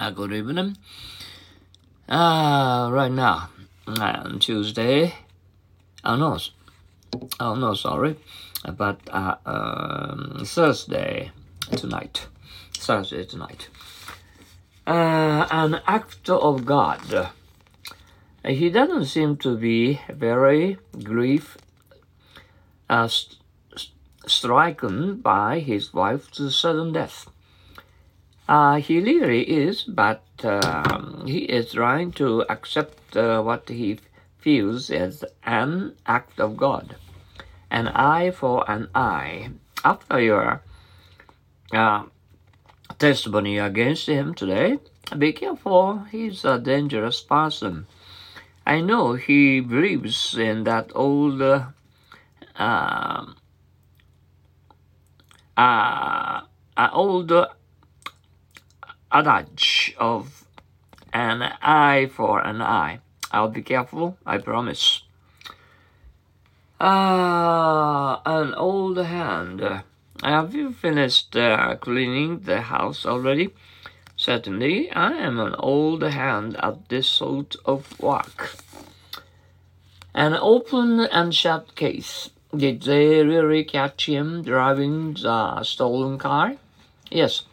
Uh, 0.00 0.08
good 0.08 0.32
evening. 0.32 0.78
Uh, 2.08 2.88
right 2.90 3.12
now, 3.12 3.50
on 3.86 4.38
Tuesday, 4.38 5.12
oh 6.02 6.16
no, 6.16 6.38
oh 7.38 7.54
no, 7.54 7.74
sorry, 7.74 8.16
but 8.78 8.98
uh, 9.10 9.34
um, 9.44 10.40
Thursday 10.46 11.30
tonight, 11.76 12.28
Thursday 12.72 13.26
tonight. 13.26 13.68
Uh, 14.86 15.46
an 15.50 15.82
act 15.86 16.30
of 16.30 16.64
God. 16.64 17.28
He 18.42 18.70
doesn't 18.70 19.04
seem 19.04 19.36
to 19.36 19.54
be 19.54 20.00
very 20.08 20.78
grief 21.02 21.58
uh, 22.88 23.06
st- 23.06 23.36
stricken 24.26 25.16
by 25.16 25.58
his 25.58 25.92
wife's 25.92 26.56
sudden 26.56 26.94
death. 26.94 27.28
Uh, 28.50 28.80
he 28.80 28.98
really 28.98 29.42
is, 29.48 29.84
but 29.84 30.24
um, 30.42 31.22
he 31.24 31.38
is 31.46 31.70
trying 31.70 32.10
to 32.10 32.44
accept 32.50 33.16
uh, 33.16 33.40
what 33.40 33.68
he 33.68 33.96
feels 34.38 34.90
as 34.90 35.24
an 35.44 35.94
act 36.04 36.40
of 36.40 36.56
God. 36.56 36.96
An 37.70 37.86
eye 37.86 38.32
for 38.32 38.68
an 38.68 38.88
eye. 38.92 39.50
After 39.84 40.20
your 40.20 40.62
uh, 41.70 42.06
testimony 42.98 43.56
against 43.56 44.08
him 44.08 44.34
today, 44.34 44.78
be 45.16 45.32
careful, 45.32 46.00
he's 46.10 46.44
a 46.44 46.58
dangerous 46.58 47.20
person. 47.20 47.86
I 48.66 48.80
know 48.80 49.12
he 49.12 49.60
believes 49.60 50.36
in 50.36 50.64
that 50.64 50.90
old 50.96 51.40
uh, 51.40 51.66
uh, 52.58 53.26
uh, 55.56 56.40
old 56.92 57.32
adage 59.12 59.94
of 59.98 60.44
an 61.12 61.42
eye 61.62 62.10
for 62.12 62.40
an 62.40 62.62
eye. 62.62 63.00
I'll 63.32 63.48
be 63.48 63.62
careful, 63.62 64.16
I 64.26 64.38
promise. 64.38 65.02
Ah, 66.80 68.22
an 68.24 68.54
old 68.54 68.96
hand. 68.98 69.82
Have 70.22 70.54
you 70.54 70.72
finished 70.72 71.36
uh, 71.36 71.76
cleaning 71.76 72.40
the 72.40 72.62
house 72.62 73.06
already? 73.06 73.50
Certainly, 74.16 74.90
I 74.92 75.12
am 75.12 75.38
an 75.38 75.54
old 75.58 76.02
hand 76.02 76.56
at 76.62 76.88
this 76.88 77.06
sort 77.06 77.56
of 77.64 77.98
work. 78.00 78.56
An 80.14 80.34
open 80.34 81.00
and 81.00 81.34
shut 81.34 81.74
case. 81.74 82.30
Did 82.54 82.82
they 82.82 83.24
really 83.24 83.64
catch 83.64 84.06
him 84.06 84.42
driving 84.42 85.14
the 85.14 85.62
stolen 85.62 86.18
car? 86.18 86.56
Yes, 87.10 87.44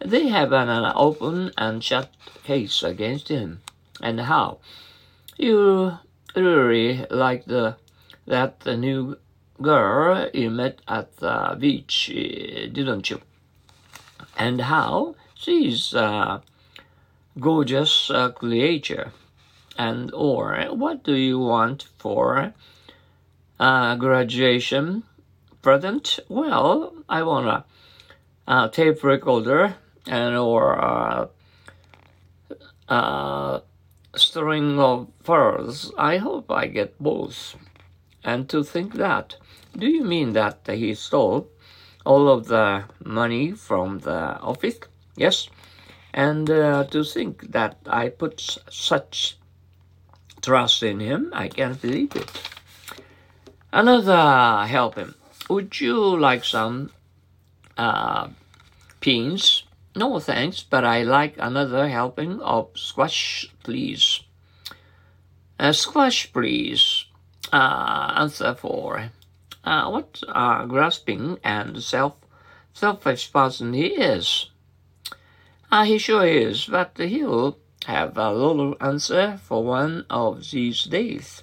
they 0.00 0.28
have 0.28 0.52
an, 0.52 0.68
an 0.68 0.92
open 0.94 1.52
and 1.56 1.82
shut 1.82 2.10
case 2.44 2.82
against 2.82 3.28
him. 3.28 3.60
And 4.00 4.20
how? 4.20 4.58
You 5.36 5.98
really 6.34 7.04
like 7.10 7.44
the 7.46 7.76
that 8.26 8.64
new 8.66 9.16
girl 9.60 10.28
you 10.32 10.50
met 10.50 10.80
at 10.86 11.16
the 11.16 11.56
beach, 11.58 12.06
didn't 12.06 13.10
you? 13.10 13.20
And 14.36 14.60
how? 14.60 15.16
She's 15.34 15.94
a 15.94 16.42
gorgeous 17.38 18.10
uh, 18.10 18.30
creature. 18.30 19.12
And 19.76 20.12
or 20.12 20.66
what 20.70 21.04
do 21.04 21.14
you 21.14 21.38
want 21.38 21.86
for 21.98 22.52
uh, 23.60 23.94
graduation 23.96 25.04
present? 25.62 26.18
Well, 26.28 26.92
I 27.08 27.22
want 27.22 27.46
a, 27.46 27.64
a 28.52 28.68
tape 28.68 29.02
recorder 29.04 29.76
and 30.08 30.36
or 30.36 30.82
uh, 30.82 31.26
uh, 32.88 33.60
string 34.16 34.80
of 34.80 35.08
pearls. 35.22 35.92
I 35.98 36.16
hope 36.16 36.50
I 36.50 36.66
get 36.66 36.98
both. 36.98 37.54
And 38.24 38.48
to 38.48 38.64
think 38.64 38.94
that, 38.94 39.36
do 39.76 39.86
you 39.86 40.02
mean 40.02 40.32
that 40.32 40.66
he 40.66 40.94
stole 40.94 41.48
all 42.04 42.28
of 42.28 42.48
the 42.48 42.84
money 43.04 43.52
from 43.52 44.00
the 44.00 44.40
office? 44.40 44.80
Yes. 45.16 45.48
And 46.12 46.50
uh, 46.50 46.84
to 46.84 47.04
think 47.04 47.52
that 47.52 47.76
I 47.86 48.08
put 48.08 48.58
such 48.70 49.36
trust 50.40 50.82
in 50.82 51.00
him, 51.00 51.30
I 51.32 51.48
can't 51.48 51.80
believe 51.80 52.16
it. 52.16 52.30
Another 53.72 54.66
helping. 54.66 55.14
Would 55.50 55.80
you 55.80 56.18
like 56.18 56.44
some 56.44 56.90
uh, 57.76 58.28
pins? 59.00 59.64
No 59.98 60.20
thanks, 60.20 60.62
but 60.62 60.84
I 60.84 61.02
like 61.02 61.34
another 61.38 61.88
helping 61.88 62.40
of 62.40 62.68
squash, 62.76 63.50
please. 63.64 64.20
Uh, 65.58 65.72
squash, 65.72 66.32
please. 66.32 67.06
Uh, 67.52 68.14
answer 68.14 68.54
for. 68.54 69.10
Uh, 69.64 69.90
what 69.90 70.22
a 70.28 70.66
grasping 70.68 71.40
and 71.42 71.82
self 71.82 72.14
selfish 72.72 73.32
person 73.32 73.72
he 73.72 73.86
is. 73.86 74.50
Uh, 75.72 75.82
he 75.82 75.98
sure 75.98 76.24
is, 76.24 76.66
but 76.66 76.96
he'll 76.96 77.58
have 77.86 78.16
a 78.16 78.32
little 78.32 78.76
answer 78.80 79.40
for 79.42 79.64
one 79.64 80.06
of 80.08 80.48
these 80.52 80.84
days. 80.84 81.42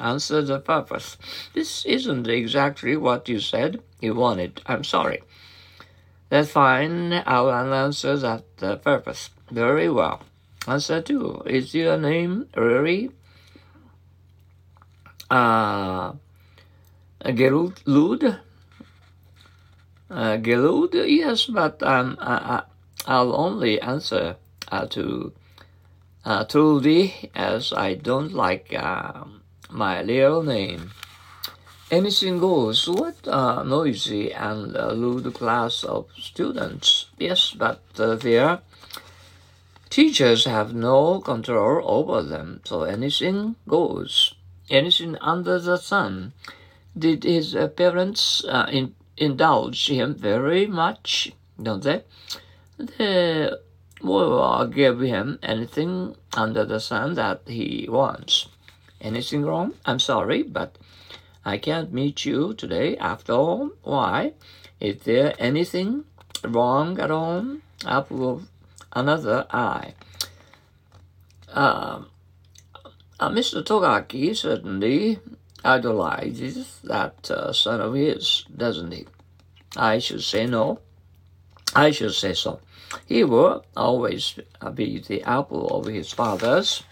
Answer 0.00 0.42
the 0.42 0.58
purpose. 0.58 1.16
This 1.54 1.84
isn't 1.86 2.26
exactly 2.26 2.96
what 2.96 3.28
you 3.28 3.38
said 3.38 3.80
you 4.00 4.16
wanted. 4.16 4.60
I'm 4.66 4.82
sorry. 4.82 5.22
That's 6.32 6.48
fine. 6.50 7.12
I'll 7.26 7.52
answer 7.52 8.16
that 8.16 8.56
purpose. 8.82 9.28
Very 9.50 9.90
well. 9.90 10.22
Answer 10.66 11.02
to. 11.02 11.42
Is 11.44 11.74
your 11.74 11.98
name 11.98 12.48
really 12.56 13.10
uh, 15.30 16.12
Gerud? 17.22 18.38
Uh, 20.08 20.36
Gerud? 20.40 20.94
Yes, 20.94 21.44
but 21.52 21.82
um, 21.82 22.16
I, 22.18 22.62
will 23.06 23.36
only 23.36 23.78
answer 23.78 24.36
uh, 24.72 24.86
to 24.86 25.34
uh, 26.24 26.44
Trudy 26.44 27.28
as 27.34 27.74
I 27.74 27.92
don't 27.92 28.32
like 28.32 28.72
uh, 28.72 29.24
my 29.68 30.00
real 30.00 30.42
name. 30.42 30.92
Anything 31.92 32.38
goes. 32.38 32.88
What 32.88 33.16
a 33.26 33.62
noisy 33.64 34.32
and 34.32 34.74
uh, 34.74 34.92
lewd 34.92 35.34
class 35.34 35.84
of 35.84 36.06
students. 36.18 37.10
Yes, 37.18 37.50
but 37.50 37.82
uh, 37.98 38.14
their 38.14 38.60
teachers 39.90 40.46
have 40.46 40.72
no 40.72 41.20
control 41.20 41.82
over 41.84 42.22
them, 42.22 42.62
so 42.64 42.84
anything 42.84 43.56
goes. 43.68 44.34
Anything 44.70 45.18
under 45.20 45.58
the 45.58 45.76
sun. 45.76 46.32
Did 46.96 47.24
his 47.24 47.54
uh, 47.54 47.68
parents 47.68 48.42
uh, 48.48 48.68
in, 48.72 48.94
indulge 49.18 49.90
him 49.90 50.14
very 50.14 50.66
much? 50.66 51.32
Don't 51.62 51.82
they? 51.82 52.04
They 52.78 53.50
will 54.00 54.66
give 54.68 55.00
him 55.00 55.38
anything 55.42 56.16
under 56.34 56.64
the 56.64 56.80
sun 56.80 57.16
that 57.16 57.42
he 57.46 57.86
wants. 57.86 58.48
Anything 58.98 59.44
wrong? 59.44 59.74
I'm 59.84 59.98
sorry, 59.98 60.42
but 60.42 60.78
I 61.44 61.58
can't 61.58 61.92
meet 61.92 62.24
you 62.24 62.54
today 62.54 62.96
after 62.96 63.32
all. 63.32 63.70
Why? 63.82 64.34
Is 64.78 65.02
there 65.02 65.34
anything 65.38 66.04
wrong 66.44 67.00
at 67.00 67.10
all? 67.10 67.58
Up 67.84 68.10
with 68.10 68.48
another 68.92 69.46
eye. 69.50 69.94
Uh, 71.52 72.02
uh, 73.18 73.28
Mr. 73.30 73.64
Togaki 73.64 74.34
certainly 74.34 75.18
idolizes 75.64 76.80
that 76.84 77.30
uh, 77.30 77.52
son 77.52 77.80
of 77.80 77.94
his, 77.94 78.44
doesn't 78.56 78.92
he? 78.92 79.06
I 79.76 79.98
should 79.98 80.22
say 80.22 80.46
no. 80.46 80.80
I 81.74 81.90
should 81.90 82.14
say 82.14 82.34
so. 82.34 82.60
He 83.06 83.24
will 83.24 83.64
always 83.76 84.38
be 84.74 84.98
the 85.00 85.22
apple 85.22 85.68
of 85.68 85.86
his 85.86 86.12
father's 86.12 86.82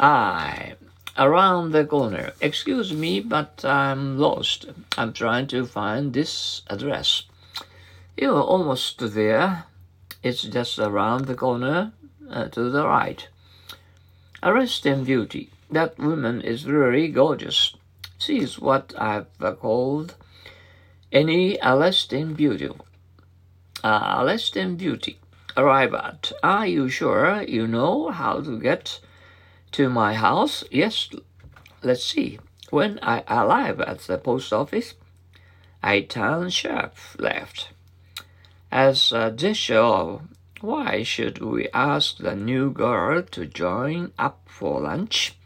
eye 0.00 0.74
around 1.18 1.72
the 1.72 1.84
corner. 1.84 2.32
Excuse 2.40 2.92
me, 2.92 3.20
but 3.20 3.64
I'm 3.64 4.18
lost. 4.18 4.66
I'm 4.98 5.12
trying 5.12 5.46
to 5.48 5.66
find 5.66 6.12
this 6.12 6.62
address. 6.68 7.22
You're 8.16 8.40
almost 8.40 8.98
there. 9.14 9.64
It's 10.22 10.42
just 10.42 10.78
around 10.78 11.26
the 11.26 11.34
corner 11.34 11.92
uh, 12.30 12.48
to 12.48 12.70
the 12.70 12.86
right. 12.86 13.28
Arresting 14.42 15.04
beauty. 15.04 15.50
That 15.70 15.98
woman 15.98 16.40
is 16.40 16.66
really 16.66 17.08
gorgeous. 17.08 17.74
She 18.18 18.38
is 18.38 18.58
what 18.58 18.94
I've 18.96 19.26
uh, 19.40 19.52
called 19.52 20.14
any 21.12 21.58
arresting 21.62 22.34
beauty. 22.34 22.70
Uh, 23.82 24.16
arresting 24.20 24.76
beauty. 24.76 25.18
Arrive 25.56 25.94
at. 25.94 26.32
Are 26.42 26.66
you 26.66 26.88
sure 26.88 27.42
you 27.42 27.66
know 27.66 28.10
how 28.10 28.40
to 28.40 28.58
get 28.60 29.00
to 29.72 29.88
my 29.88 30.14
house. 30.14 30.64
Yes, 30.70 31.08
let's 31.82 32.04
see. 32.04 32.38
When 32.70 32.98
I 33.02 33.22
arrived 33.28 33.80
at 33.80 34.00
the 34.00 34.18
post 34.18 34.52
office, 34.52 34.94
I 35.82 36.00
turned 36.00 36.52
sharp 36.52 36.94
left. 37.18 37.70
As 38.70 39.12
a 39.12 39.30
gesture 39.30 39.78
of 39.78 40.22
Why 40.60 41.02
should 41.02 41.38
we 41.38 41.68
ask 41.74 42.16
the 42.16 42.34
new 42.34 42.70
girl 42.70 43.22
to 43.22 43.46
join 43.46 44.12
up 44.18 44.40
for 44.46 44.80
lunch? 44.80 45.36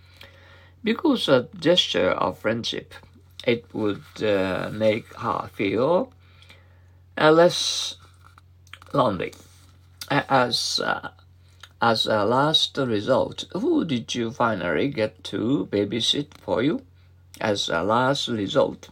Because 0.84 1.28
a 1.28 1.48
gesture 1.58 2.10
of 2.10 2.38
friendship. 2.38 2.94
It 3.44 3.66
would 3.74 4.04
uh, 4.22 4.70
make 4.72 5.12
her 5.14 5.50
feel 5.52 6.12
uh, 7.18 7.32
less 7.32 7.96
lonely. 8.92 9.34
As 10.10 10.80
uh, 10.82 11.10
as 11.80 12.06
a 12.06 12.24
last 12.24 12.76
result, 12.76 13.44
who 13.52 13.84
did 13.84 14.14
you 14.14 14.30
finally 14.30 14.88
get 14.88 15.24
to 15.24 15.68
babysit 15.72 16.28
for 16.40 16.62
you? 16.62 16.82
As 17.40 17.68
a 17.68 17.82
last 17.82 18.28
result, 18.28 18.90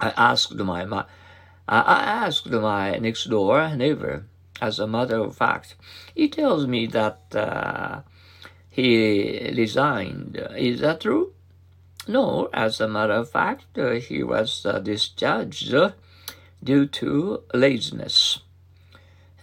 I 0.00 0.12
asked 0.16 0.54
my, 0.56 0.84
my 0.84 1.06
I 1.68 2.02
asked 2.26 2.50
my 2.50 2.96
next 2.98 3.24
door 3.24 3.74
neighbor. 3.74 4.26
As 4.60 4.78
a 4.78 4.86
matter 4.86 5.16
of 5.16 5.36
fact, 5.36 5.74
he 6.14 6.28
tells 6.28 6.66
me 6.66 6.86
that 6.86 7.20
uh, 7.34 8.02
he 8.70 9.52
resigned. 9.56 10.36
Is 10.56 10.80
that 10.80 11.00
true? 11.00 11.32
No, 12.06 12.48
as 12.52 12.80
a 12.80 12.88
matter 12.88 13.14
of 13.14 13.30
fact, 13.30 13.78
uh, 13.78 13.92
he 13.92 14.22
was 14.22 14.64
uh, 14.64 14.78
discharged 14.78 15.74
due 16.62 16.86
to 16.86 17.42
laziness. 17.52 18.38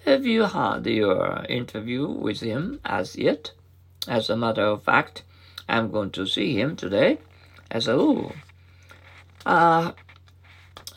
Have 0.05 0.25
you 0.25 0.43
had 0.43 0.85
your 0.85 1.45
interview 1.47 2.05
with 2.09 2.41
him 2.41 2.81
as 2.83 3.15
yet? 3.15 3.51
As 4.05 4.29
a 4.29 4.35
matter 4.35 4.65
of 4.65 4.83
fact, 4.83 5.23
I'm 5.69 5.91
going 5.91 6.11
to 6.11 6.27
see 6.27 6.59
him 6.59 6.75
today 6.75 7.19
as 7.71 7.87
a 7.87 7.95
rule. 7.95 8.33
Uh, 9.45 9.93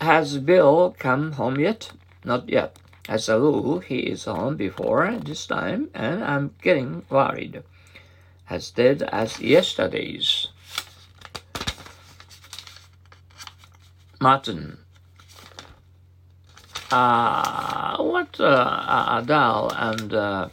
has 0.01 0.39
Bill 0.39 0.97
come 0.99 1.33
home 1.33 1.61
yet? 1.61 1.93
Not 2.25 2.49
yet. 2.49 2.81
As 3.09 3.29
a 3.29 3.39
rule, 3.39 3.79
he 3.79 4.01
is 4.01 4.25
home 4.25 4.57
before 4.57 5.17
this 5.23 5.47
time, 5.47 5.89
and 5.95 6.25
I'm 6.25 6.57
getting 6.61 7.05
worried. 7.09 7.63
As 8.51 8.73
dead 8.73 9.03
as 9.13 9.39
yesterday's. 9.39 10.49
Martin. 14.21 14.79
Uh, 16.91 17.97
what 17.99 18.39
uh, 18.39 19.19
a 19.19 19.25
dull 19.27 19.73
and 19.77 20.15
uh, 20.15 20.49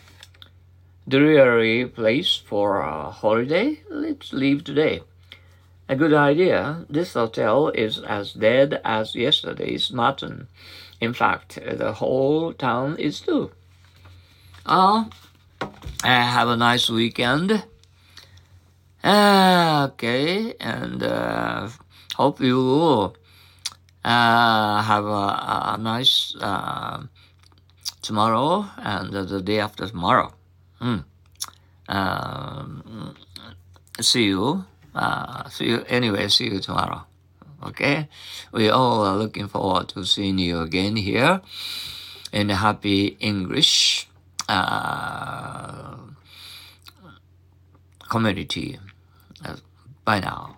dreary 1.07 1.85
place 1.85 2.37
for 2.37 2.81
a 2.81 3.11
holiday? 3.11 3.79
Let's 3.89 4.33
leave 4.33 4.63
today. 4.63 5.01
A 5.87 5.95
good 5.95 6.13
idea. 6.13 6.85
This 6.89 7.13
hotel 7.13 7.67
is 7.69 7.99
as 7.99 8.33
dead 8.33 8.81
as 8.83 9.15
yesterday's 9.15 9.91
mutton. 9.91 10.47
In 10.99 11.13
fact, 11.13 11.59
the 11.61 11.93
whole 11.93 12.53
town 12.53 12.97
is 12.97 13.19
too. 13.19 13.51
Ah, 14.65 15.09
uh, 15.61 15.67
have 16.07 16.47
a 16.47 16.57
nice 16.57 16.89
weekend. 16.89 17.63
Uh, 19.03 19.89
okay, 19.91 20.55
and 20.59 21.03
uh, 21.03 21.67
hope 22.15 22.39
you 22.39 23.13
uh, 23.13 23.22
have 24.09 25.05
a, 25.05 25.73
a 25.73 25.77
nice 25.79 26.35
uh, 26.39 27.03
tomorrow 28.01 28.65
and 28.77 29.13
the 29.13 29.41
day 29.41 29.59
after 29.59 29.87
tomorrow. 29.87 30.33
Mm. 30.81 31.03
Um, 31.87 33.15
see 33.99 34.25
you. 34.25 34.65
Uh, 34.93 35.49
see 35.49 35.65
you 35.65 35.83
anyway. 35.87 36.27
See 36.27 36.45
you 36.45 36.59
tomorrow. 36.59 37.05
Okay, 37.63 38.09
we 38.51 38.69
all 38.69 39.05
are 39.05 39.15
looking 39.15 39.47
forward 39.47 39.87
to 39.89 40.03
seeing 40.03 40.37
you 40.37 40.59
again 40.59 40.97
here 40.97 41.39
in 42.33 42.49
Happy 42.49 43.15
English 43.21 44.09
uh, 44.49 45.95
community. 48.09 48.79
Uh, 49.45 49.55
bye 50.03 50.19
now. 50.19 50.57